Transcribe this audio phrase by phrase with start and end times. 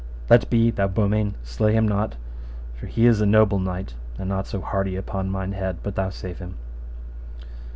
[0.31, 2.15] Let be, thou Beaumains, slay him not,
[2.73, 6.09] for he is a noble knight, and not so hardy, upon thine head, but thou
[6.09, 6.55] save him.